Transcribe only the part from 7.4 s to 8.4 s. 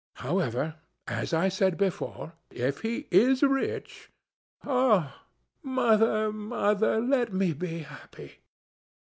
be happy!"